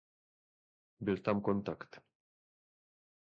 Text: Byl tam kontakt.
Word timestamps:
Byl 0.99 1.17
tam 1.17 1.41
kontakt. 1.41 2.01